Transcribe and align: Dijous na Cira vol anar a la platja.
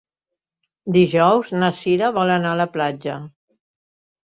Dijous 0.95 1.53
na 1.59 1.71
Cira 1.83 2.13
vol 2.19 2.37
anar 2.41 2.59
a 2.59 2.63
la 2.65 2.71
platja. 2.79 3.23